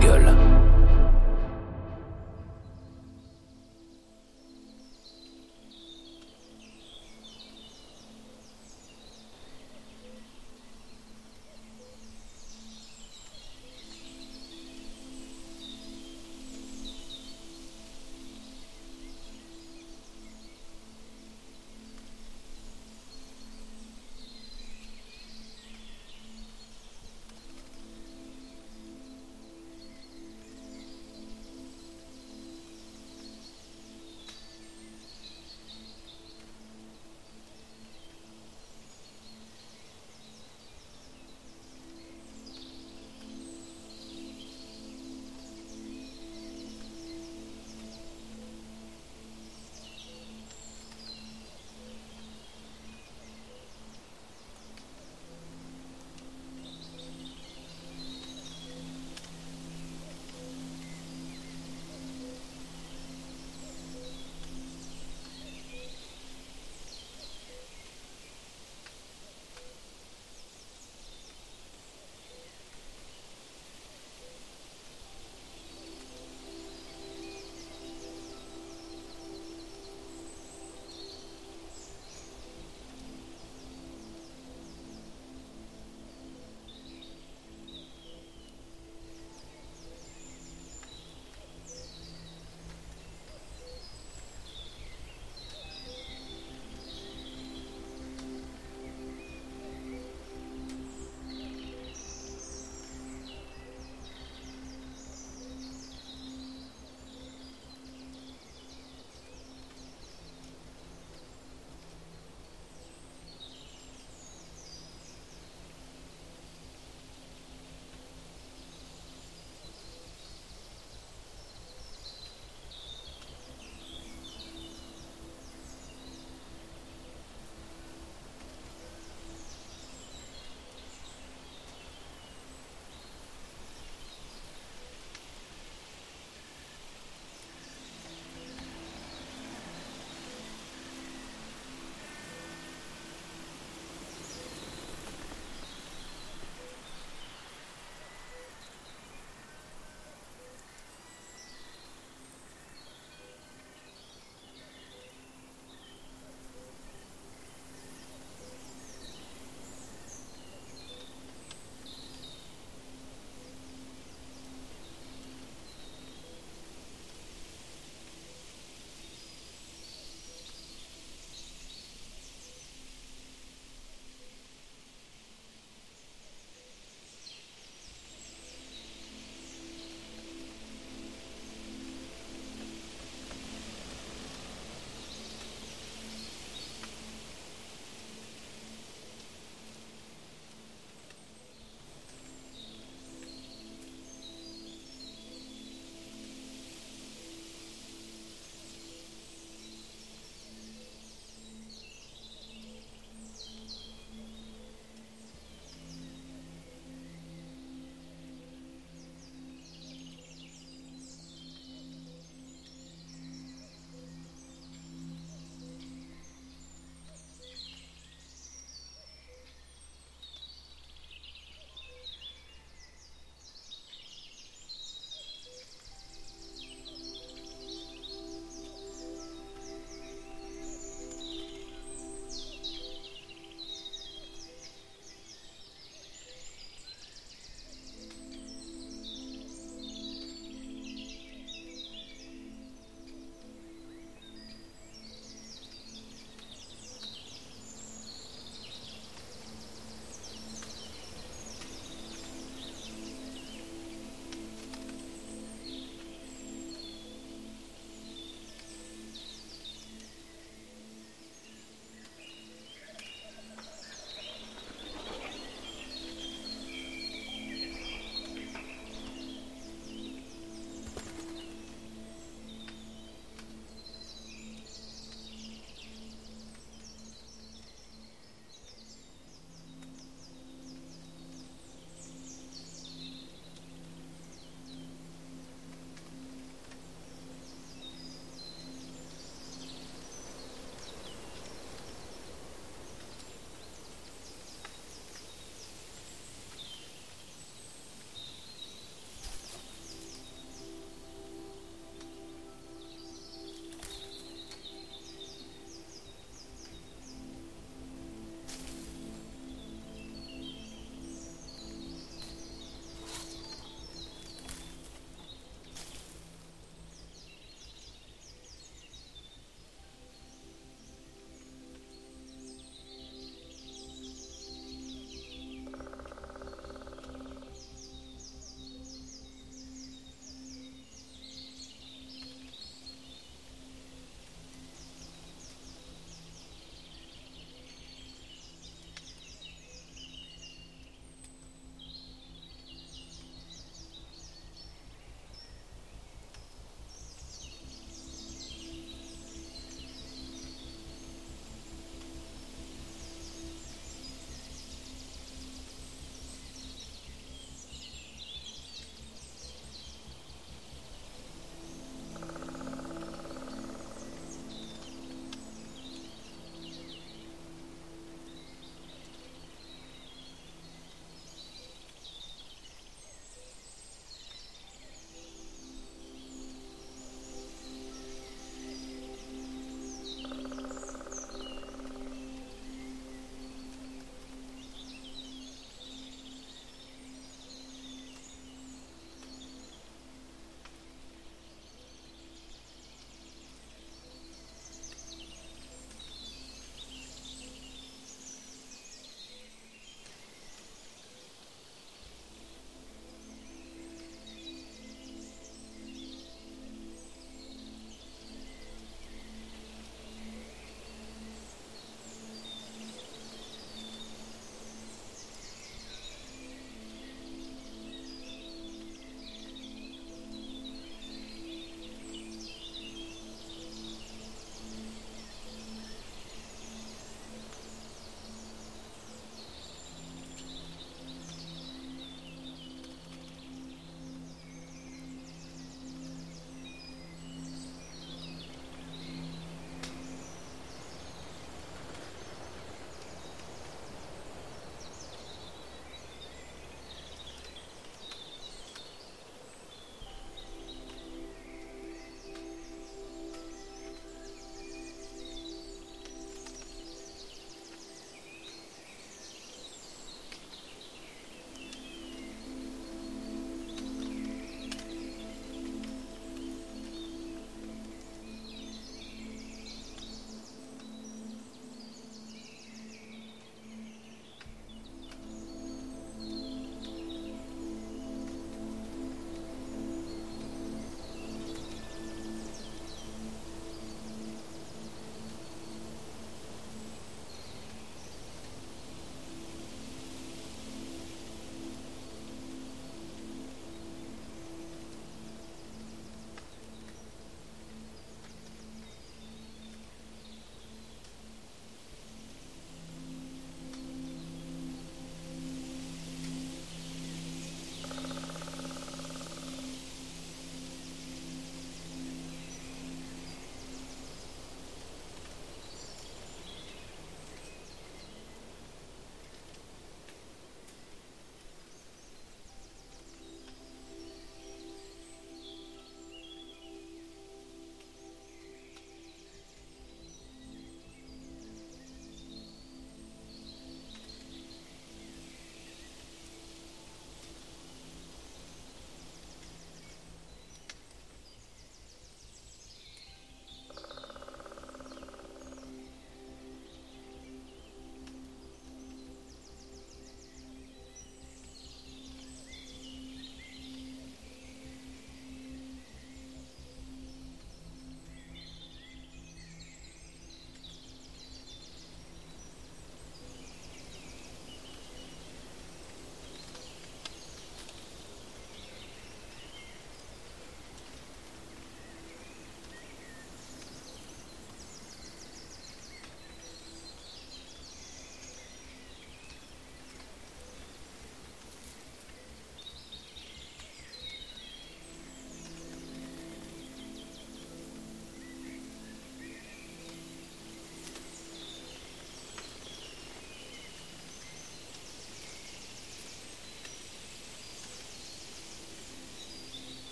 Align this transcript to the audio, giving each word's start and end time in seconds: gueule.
gueule. 0.00 0.35